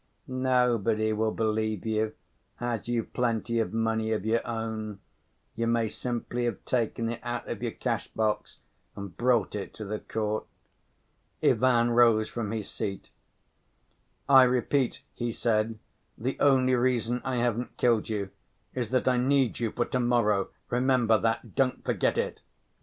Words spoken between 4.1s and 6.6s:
of your own; you may simply